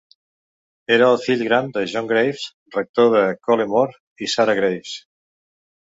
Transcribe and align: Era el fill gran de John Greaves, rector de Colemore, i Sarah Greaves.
Era 0.95 1.09
el 1.15 1.17
fill 1.25 1.43
gran 1.49 1.69
de 1.75 1.83
John 1.93 2.09
Greaves, 2.11 2.45
rector 2.77 3.13
de 3.17 3.23
Colemore, 3.49 3.97
i 4.29 4.35
Sarah 4.37 4.61
Greaves. 4.63 4.99